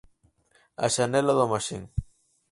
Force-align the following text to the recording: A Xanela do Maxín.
A 0.85 0.87
Xanela 0.95 1.33
do 1.39 1.45
Maxín. 1.51 1.83